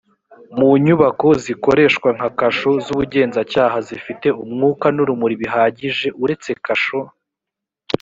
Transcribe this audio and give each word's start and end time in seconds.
mu 0.57 0.69
nyubako 0.85 1.27
zikoreshwa 1.43 2.07
nka 2.17 2.29
kasho 2.39 2.71
z 2.83 2.85
ubugenzacyaha 2.93 3.77
zifite 3.87 4.27
umwuka 4.43 4.85
n 4.95 4.97
urumuri 5.03 5.35
bihagije 5.41 6.07
uretse 6.23 6.49
kasho 6.65 6.99